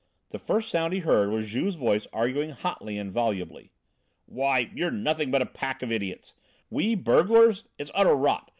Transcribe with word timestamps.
The 0.29 0.39
first 0.39 0.71
sound 0.71 0.93
he 0.95 1.01
heard 1.01 1.29
was 1.29 1.47
Juve's 1.47 1.75
voice 1.75 2.07
arguing 2.11 2.49
hotly 2.49 2.97
and 2.97 3.11
volubly. 3.11 3.71
"Why, 4.25 4.71
you're 4.73 4.89
nothing 4.89 5.29
but 5.29 5.43
a 5.43 5.45
pack 5.45 5.83
of 5.83 5.91
idiots! 5.91 6.33
We 6.71 6.95
burglars! 6.95 7.65
It's 7.77 7.91
utter 7.93 8.15
rot. 8.15 8.49